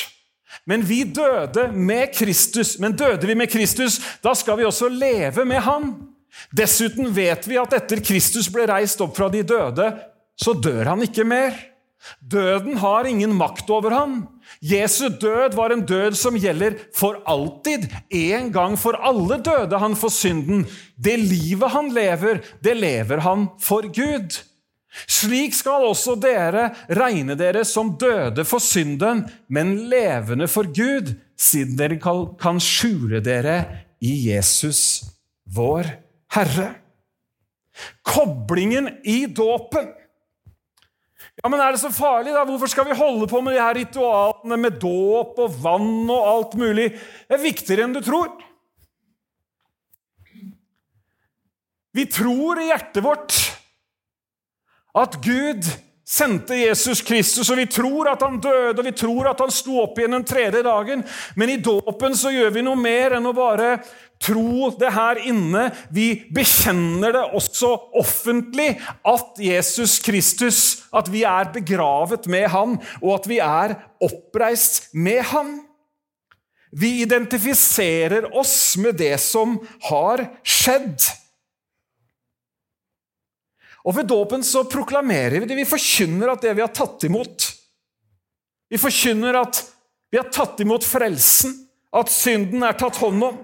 [0.69, 2.79] Men vi døde med Kristus.
[2.81, 5.93] Men døde vi med Kristus, da skal vi også leve med Han.
[6.55, 9.89] Dessuten vet vi at etter Kristus ble reist opp fra de døde,
[10.39, 11.57] så dør han ikke mer.
[12.23, 14.19] Døden har ingen makt over ham.
[14.63, 17.89] Jesu død var en død som gjelder for alltid.
[18.15, 20.63] En gang for alle døde han for synden.
[20.97, 24.39] Det livet han lever, det lever han for Gud.
[25.07, 31.77] Slik skal også dere regne dere som døde for synden, men levende for Gud, siden
[31.79, 33.61] dere kan skjule dere
[34.03, 35.05] i Jesus,
[35.55, 35.87] vår
[36.35, 36.73] Herre.
[38.03, 39.93] Koblingen i dåpen.
[41.39, 42.33] Ja, men Er det så farlig?
[42.35, 42.43] da?
[42.45, 46.57] Hvorfor skal vi holde på med de her ritualene med dåp og vann og alt
[46.59, 46.91] mulig?
[47.29, 48.33] Det er viktigere enn du tror.
[51.95, 53.37] Vi tror i hjertet vårt
[54.97, 55.69] at Gud
[56.09, 59.77] sendte Jesus Kristus, og vi tror at han døde, og vi tror at han sto
[59.83, 61.05] opp igjen den tredje dagen.
[61.37, 63.75] Men i dåpen så gjør vi noe mer enn å bare
[64.23, 65.69] tro det her inne.
[65.95, 68.71] Vi bekjenner det også offentlig
[69.07, 70.61] at Jesus Kristus,
[70.97, 73.77] at vi er begravet med han, og at vi er
[74.09, 75.59] oppreist med han.
[76.73, 79.57] Vi identifiserer oss med det som
[79.89, 81.05] har skjedd.
[83.87, 85.59] Og ved dåpen så proklamerer vi det.
[85.59, 87.47] Vi forkynner at det vi har tatt imot
[88.69, 89.63] Vi forkynner at
[90.11, 91.53] vi har tatt imot frelsen,
[91.93, 93.39] at synden er tatt hånd om.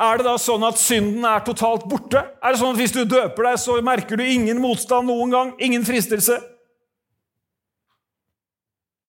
[0.00, 2.22] Er det da sånn at synden er totalt borte?
[2.40, 5.52] Er det sånn at Hvis du døper deg, så merker du ingen motstand noen gang?
[5.60, 6.38] Ingen fristelse?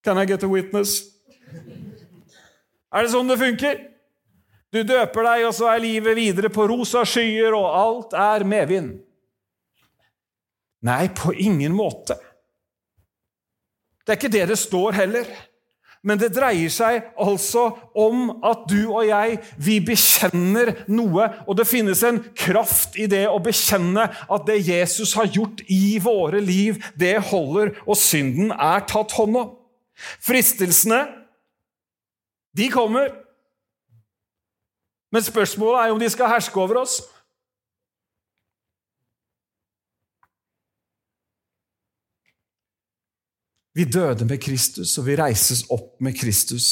[0.04, 1.00] Can I get a witness?
[2.92, 3.80] Er det sånn det funker?
[4.72, 8.98] Du døper deg, og så er livet videre på rosa skyer, og alt er medvind.
[10.88, 12.16] Nei, på ingen måte.
[14.06, 15.30] Det er ikke det det står heller.
[16.06, 17.66] Men det dreier seg altså
[17.98, 21.26] om at du og jeg, vi bekjenner noe.
[21.44, 25.98] Og det finnes en kraft i det å bekjenne at det Jesus har gjort i
[26.04, 29.52] våre liv, det holder, og synden er tatt hånd om.
[30.24, 31.02] Fristelsene,
[32.56, 33.12] de kommer.
[35.12, 37.02] Men spørsmålet er om de skal herske over oss.
[43.78, 46.68] Vi døde med Kristus, og vi reises opp med Kristus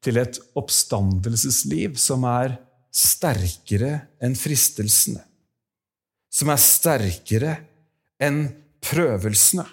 [0.00, 2.54] til et oppstandelsesliv som er
[2.88, 5.20] sterkere enn fristelsene.
[6.32, 7.52] Som er sterkere
[8.22, 8.46] enn
[8.80, 9.66] prøvelsene.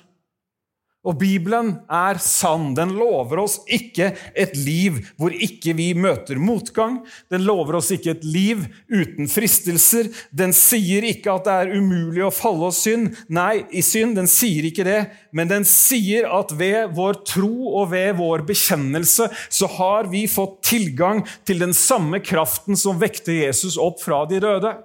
[1.07, 2.73] Og Bibelen er sann.
[2.75, 6.99] Den lover oss ikke et liv hvor ikke vi møter motgang.
[7.31, 10.09] Den lover oss ikke et liv uten fristelser.
[10.35, 13.13] Den sier ikke at det er umulig å falle oss synd.
[13.31, 14.17] Nei, i synd.
[14.19, 14.99] Den sier ikke det.
[15.31, 20.59] Men den sier at ved vår tro og ved vår bekjennelse så har vi fått
[20.73, 24.75] tilgang til den samme kraften som vekte Jesus opp fra de døde.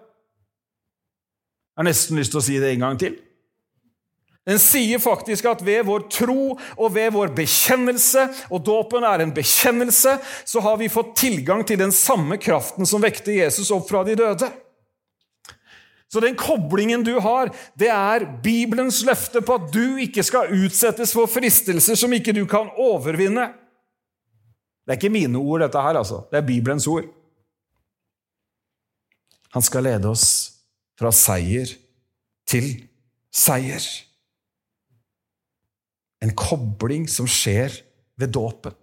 [1.73, 3.17] Jeg har nesten lyst til å si det en gang til.
[4.49, 9.35] Den sier faktisk at ved vår tro og ved vår bekjennelse, og dåpen er en
[9.35, 14.03] bekjennelse, så har vi fått tilgang til den samme kraften som vekte Jesus opp fra
[14.09, 14.51] de døde.
[16.13, 21.15] Så den koblingen du har, det er Bibelens løfte på at du ikke skal utsettes
[21.17, 23.47] for fristelser som ikke du kan overvinne.
[24.83, 26.25] Det er ikke mine ord, dette her, altså.
[26.29, 27.07] Det er Bibelens ord.
[29.55, 30.27] Han skal lede oss
[30.99, 31.71] fra seier
[32.51, 32.75] til
[33.33, 33.87] seier.
[36.23, 37.75] En kobling som skjer
[38.21, 38.75] ved dåpen.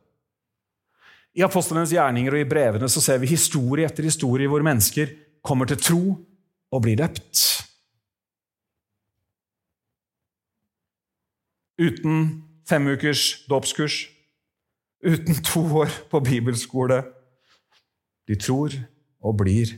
[1.38, 5.14] I apostlenes gjerninger og i brevene så ser vi historie etter historie hvor mennesker
[5.46, 6.02] kommer til tro
[6.70, 7.46] og blir døpt.
[11.80, 12.26] Uten
[12.68, 14.02] fem ukers dåpskurs,
[15.06, 17.00] uten to år på bibelskole.
[18.28, 18.76] De tror
[19.24, 19.72] og blir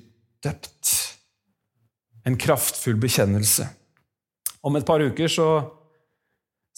[0.44, 0.96] døpt.
[2.26, 3.68] En kraftfull bekjennelse.
[4.66, 5.48] Om et par uker så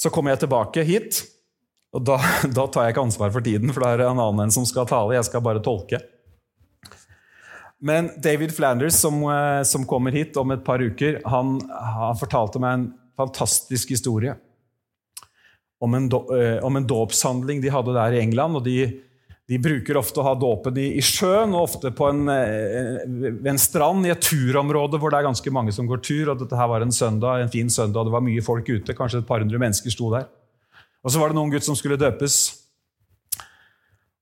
[0.04, 1.22] så kommer jeg tilbake hit,
[1.96, 2.18] og da,
[2.58, 4.68] da, tar jeg ikke ansvar for tiden, for da er det en annen enn som
[4.68, 5.16] skal tale.
[5.16, 6.02] Jeg skal bare tolke.
[7.84, 12.62] Men David Flanders, som, eh, som kommer hit om et par uker, han, han fortalte
[12.64, 12.90] meg en
[13.20, 14.36] fantastisk historie
[15.84, 16.22] om en, do,
[16.64, 18.56] om en dåpshandling de hadde der i England.
[18.56, 18.78] og de
[19.50, 23.02] de bruker ofte å ha dåpen i, i, sjøen, og ofte på en, eh,
[23.52, 26.32] en strand i et turområde hvor det er ganske mange som går tur.
[26.32, 28.96] og Dette her var en søndag, en fin søndag, det var mye folk ute.
[28.96, 30.30] Kanskje et par hundre mennesker sto der.
[31.04, 32.40] Og Så var det noen gutt som skulle døpes.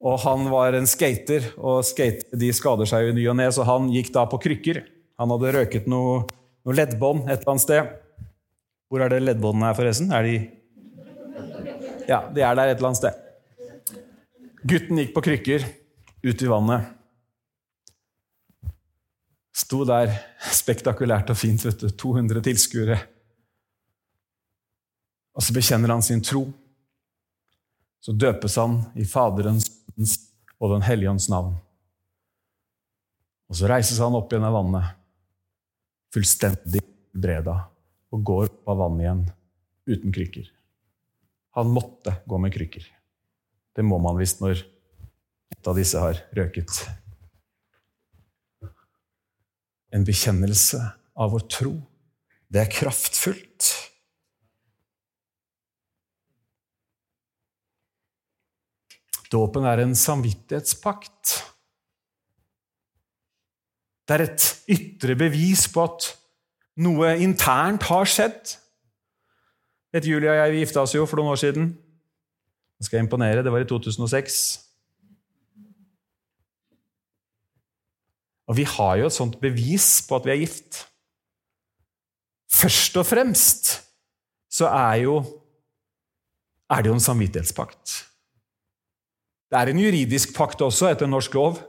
[0.01, 3.51] Og Han var en skater, og skater de skader seg jo i ny og ne,
[3.53, 4.82] så han gikk da på krykker.
[5.22, 6.24] Han hadde røket noe,
[6.65, 7.97] noe leddbånd et eller annet sted.
[8.89, 10.09] Hvor er det leddbåndene her, forresten?
[10.09, 10.39] Er de
[12.09, 13.28] Ja, de er der et eller annet sted.
[14.62, 15.64] Gutten gikk på krykker
[16.22, 16.86] ut i vannet.
[19.57, 20.14] Sto der
[20.53, 21.89] spektakulært og fint, vet du.
[21.89, 22.99] 200 tilskuere.
[25.34, 26.45] Og så bekjenner han sin tro.
[28.01, 29.68] Så døpes han i Faderens
[30.62, 31.57] og Den hellige ånds navn.
[33.49, 34.93] Og så reises han opp igjen av vannet,
[36.14, 37.57] fullstendig breda,
[38.14, 39.24] og går opp av vannet igjen
[39.91, 40.47] uten krykker.
[41.57, 42.86] Han måtte gå med krykker.
[43.76, 44.63] Det må man visst når
[45.51, 46.82] et av disse har røket.
[49.91, 50.80] En bekjennelse
[51.19, 51.76] av vår tro.
[52.51, 53.69] Det er kraftfullt.
[59.32, 61.38] Dåpen er en samvittighetspakt.
[64.03, 66.09] Det er et ytre bevis på at
[66.84, 68.57] noe internt har skjedd.
[69.95, 71.72] Vet Julia og jeg vi gifta oss jo for noen år siden.
[72.82, 73.44] Jeg skal imponere.
[73.46, 74.38] Det var i 2006.
[78.50, 80.82] Og vi har jo et sånt bevis på at vi er gift.
[82.52, 83.70] Først og fremst
[84.52, 85.22] så er, jo,
[86.74, 87.94] er det jo en samvittighetspakt.
[89.52, 91.62] Det er en juridisk pakt også, etter norsk lov.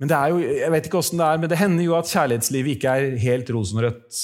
[0.00, 2.76] Men det er jo, jeg vet ikke det er, men det hender jo at kjærlighetslivet
[2.76, 4.22] ikke er helt rosenrødt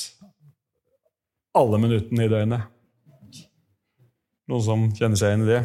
[1.59, 2.72] alle minuttene i døgnet.
[4.51, 5.63] Noen som kjenner seg igjen i det?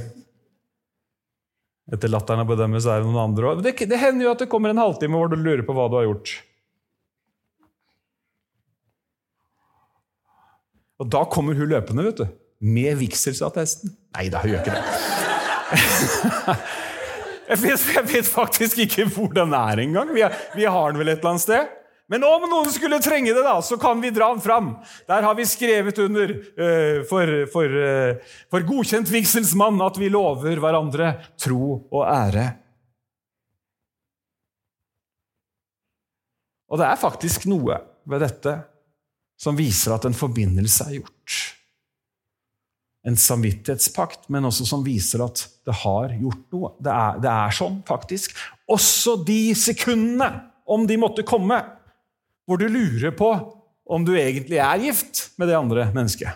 [1.95, 3.63] Etter latteren på bedømmet så er det noen andre òg.
[3.63, 5.95] Det, det, hender jo at det kommer en halvtime hvor du lurer på hva du
[5.99, 6.34] har gjort.
[10.97, 12.28] Og da kommer hun løpende, vet du.
[12.67, 13.93] Med vigselsattesten.
[14.17, 14.84] Nei da, hun gjør ikke det.
[17.51, 20.11] jeg, vet, jeg vet, faktisk ikke hvor den er engang.
[20.15, 20.25] Vi,
[20.57, 21.76] vi har den vel et eller annet sted.
[22.08, 24.70] Men om noen skulle trenge det, da, så kan vi dra den fram.
[25.10, 30.62] Der har vi skrevet under uh, for, for, uh, for, godkjent vigselsmann at vi lover
[30.64, 32.47] hverandre tro og ære.
[36.72, 37.76] Og det er faktisk noe
[38.08, 38.55] ved dette
[39.39, 41.38] som viser at en forbindelse er gjort.
[43.08, 46.72] En samvittighetspakt, men også som viser at det har gjort noe.
[46.84, 48.36] Det er, det er sånn, faktisk.
[48.72, 50.32] Også de sekundene,
[50.68, 51.60] om de måtte komme,
[52.48, 53.32] hvor du lurer på
[53.88, 56.32] om du egentlig er gift med det andre mennesket.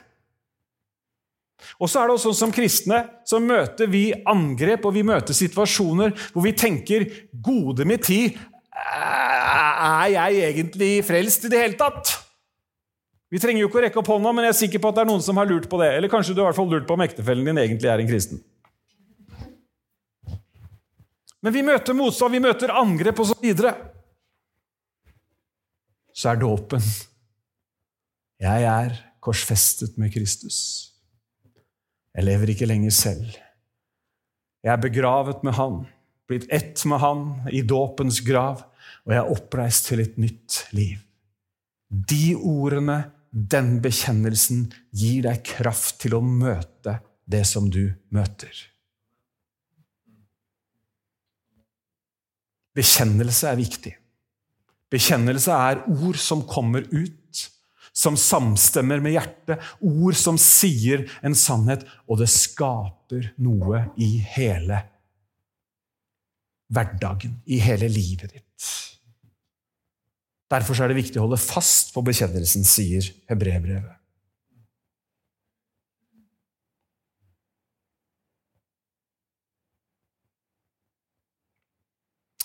[1.82, 6.14] Og så er det også Som kristne så møter vi angrep og vi møter situasjoner
[6.34, 8.38] hvor vi tenker 'Gode med tid,
[8.74, 12.18] er jeg egentlig frelst i det hele tatt?'
[13.32, 15.02] Vi trenger jo ikke å rekke opp hånda, men jeg er sikker på at det
[15.06, 15.94] er noen som har lurt på det.
[15.96, 18.10] Eller kanskje du har i hvert fall lurt på om ektefellen din egentlig er en
[18.10, 18.42] kristen.
[21.40, 23.48] Men vi møter motstand, vi møter angrep osv
[26.14, 26.84] så er dåpen
[28.42, 30.58] Jeg er korsfestet med Kristus.
[32.16, 33.38] Jeg lever ikke lenger selv.
[34.62, 35.78] Jeg er begravet med Han,
[36.30, 38.66] blitt ett med Han i dåpens grav,
[39.06, 41.00] og jeg er oppreist til et nytt liv.
[41.90, 47.00] De ordene, den bekjennelsen, gir deg kraft til å møte
[47.32, 48.52] det som du møter.
[52.76, 53.96] Bekjennelse er viktig.
[54.92, 57.44] Bekjennelse er ord som kommer ut,
[57.96, 59.64] som samstemmer med hjertet.
[59.80, 64.84] Ord som sier en sannhet, og det skaper noe i hele
[66.72, 68.70] hverdagen, i hele livet ditt.
[70.52, 73.98] Derfor er det viktig å holde fast på bekjennelsen, sier hebreerbrevet.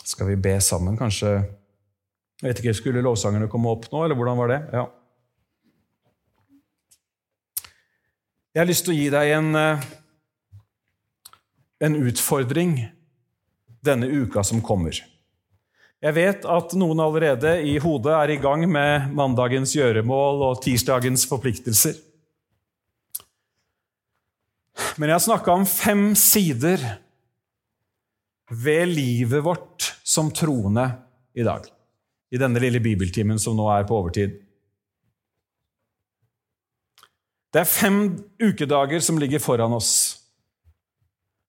[0.06, 1.40] Skal vi be sammen, kanskje?
[2.42, 4.60] Jeg vet ikke, Skulle lovsangerne komme opp nå, eller hvordan var det?
[4.76, 4.86] Ja.
[8.52, 9.84] Jeg har lyst til å gi deg en, eh,
[11.84, 12.78] en utfordring
[13.84, 14.96] denne uka som kommer.
[16.02, 21.24] Jeg vet at noen allerede i hodet er i gang med mandagens gjøremål og tirsdagens
[21.28, 21.96] forpliktelser.
[24.96, 26.80] Men jeg har snakka om fem sider
[28.52, 30.84] ved livet vårt som troende
[31.36, 31.75] i dag
[32.36, 34.36] i denne lille bibeltimen som nå er på overtid.
[37.52, 38.00] Det er fem
[38.42, 39.92] ukedager som ligger foran oss.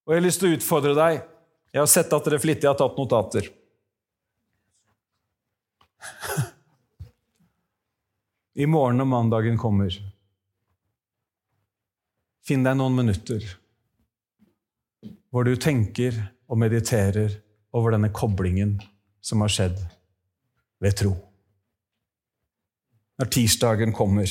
[0.08, 1.18] Og jeg har lyst til å utfordre deg
[1.76, 3.50] Jeg har sett at dere flittig har tatt notater.
[8.58, 9.92] I morgen når mandagen kommer,
[12.48, 13.44] finn deg noen minutter
[15.30, 16.16] hvor du tenker
[16.48, 17.36] og mediterer
[17.76, 18.78] over denne koblingen
[19.22, 19.84] som har skjedd
[20.84, 21.14] ved tro.
[23.18, 24.30] Når tirsdagen kommer,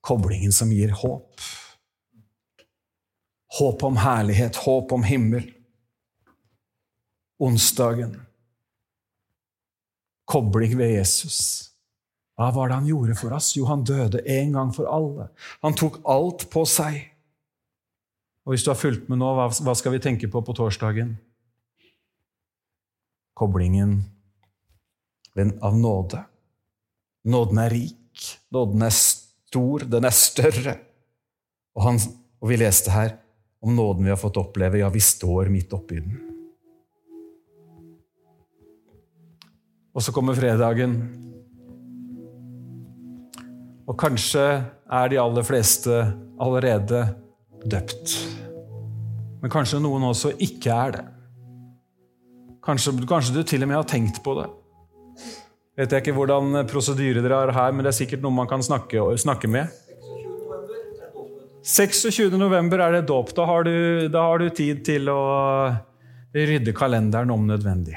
[0.00, 1.40] koblingen som gir håp.
[3.58, 5.44] Håp om herlighet, håp om himmel.
[7.38, 8.16] Onsdagen.
[10.28, 11.68] Kobling ved Jesus.
[12.38, 13.54] Hva var det han gjorde for oss?
[13.56, 15.28] Jo, han døde en gang for alle.
[15.64, 17.00] Han tok alt på seg.
[18.46, 21.16] Og hvis du har fulgt med nå, hva skal vi tenke på på torsdagen?
[23.36, 23.98] Koblingen
[25.60, 26.24] av nåde.
[27.28, 30.74] Nåden er rik, nåden er stor, den er større.
[31.76, 32.00] Og, han,
[32.42, 33.16] og vi leste her
[33.62, 34.80] om nåden vi har fått oppleve.
[34.80, 36.16] Ja, vi står midt oppi den.
[39.94, 40.94] Og så kommer fredagen.
[43.88, 46.02] Og kanskje er de aller fleste
[46.38, 47.02] allerede
[47.66, 48.14] døpt.
[49.42, 51.04] Men kanskje noen også ikke er det.
[52.64, 54.48] Kanskje, kanskje du til og med har tenkt på det.
[55.78, 58.64] Vet jeg ikke hvordan prosedyre dere har her, men det er sikkert noe man kan
[58.66, 59.70] snakke, snakke med.
[61.62, 62.32] 26.
[62.40, 63.30] november er det dåp.
[63.36, 63.44] Da,
[64.10, 65.20] da, har du tid til å
[66.34, 67.94] rydde kalenderen om nødvendig.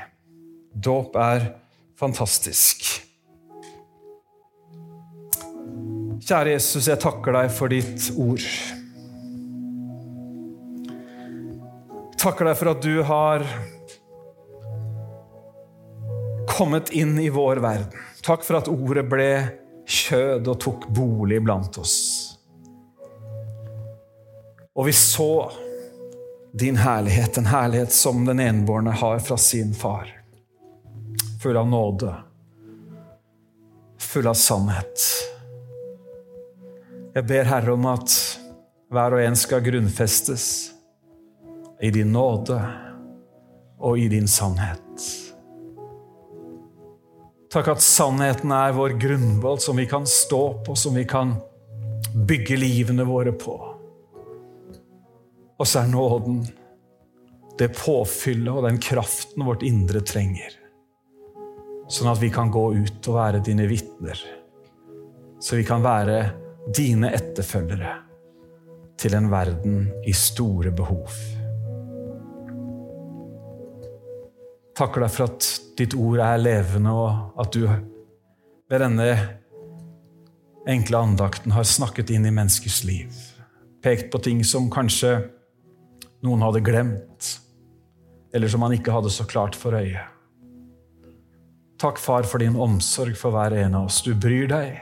[0.72, 1.48] Dåp er
[1.98, 2.86] fantastisk.
[6.22, 8.46] Kjære Jesus, jeg takker deg for ditt ord.
[12.22, 13.48] Takker deg for at du har
[16.62, 17.90] kommet inn i vår verden.
[18.22, 19.32] Takk for at ordet ble
[19.90, 21.96] kjød og tok bolig blant oss.
[24.78, 25.50] Og vi så
[26.54, 30.12] din herlighet, en herlighet som den enbårne har fra sin far
[31.42, 32.12] full av nåde,
[34.00, 35.08] full av sannhet.
[37.16, 38.14] Jeg ber Herre om at
[38.94, 40.46] hver og en skal grunnfestes
[41.82, 42.62] i din nåde
[43.82, 45.31] og i din sannhet.
[47.52, 51.34] Takk at sannheten er vår grunnvoll som vi kan stå på, som vi kan
[52.16, 53.56] bygge livene våre på.
[55.60, 56.46] Og så er nåden
[57.60, 60.56] det påfyllet og den kraften vårt indre trenger.
[61.92, 64.24] Sånn at vi kan gå ut og være dine vitner.
[65.44, 66.24] Så vi kan være
[66.72, 67.98] dine etterfølgere
[69.02, 71.41] til en verden i store behov.
[74.82, 79.12] Takker deg for at ditt ord er levende, og at du ved denne
[80.66, 83.12] enkle andakten har snakket inn i menneskers liv.
[83.86, 85.12] Pekt på ting som kanskje
[86.26, 87.28] noen hadde glemt,
[88.34, 90.02] eller som man ikke hadde så klart for øye.
[91.78, 94.00] Takk, far, for din omsorg for hver en av oss.
[94.02, 94.82] Du bryr deg.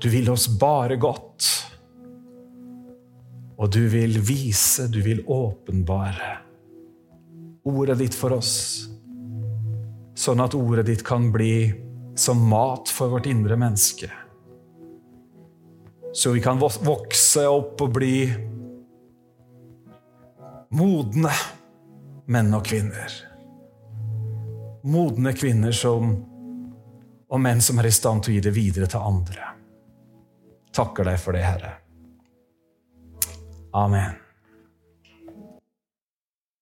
[0.00, 1.50] Du vil oss bare godt.
[3.60, 6.43] Og du vil vise, du vil åpenbare
[7.64, 8.54] ordet ditt for oss,
[10.14, 11.72] sånn at ordet ditt kan bli
[12.16, 14.10] som mat for vårt indre menneske.
[16.14, 18.18] Så vi kan vokse opp og bli
[20.74, 21.32] modne
[22.30, 23.22] menn og kvinner
[24.84, 26.24] modne kvinner som,
[27.28, 29.52] og menn som er i stand til å gi det videre til andre.
[30.74, 31.72] Takker deg for det, Herre.
[33.74, 34.23] Amen.